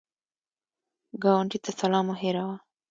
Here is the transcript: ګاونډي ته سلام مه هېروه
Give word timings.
ګاونډي 1.23 1.59
ته 1.65 1.71
سلام 1.79 2.05
مه 2.09 2.15
هېروه 2.21 2.57